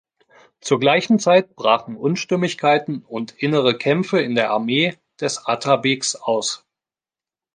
[0.61, 6.65] Zur gleichen Zeit brachen Unstimmigkeiten und innere Kämpfe in der Armee des Atabegs aus.